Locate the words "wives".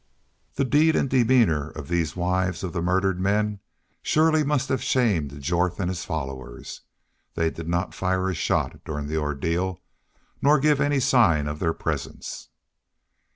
2.15-2.63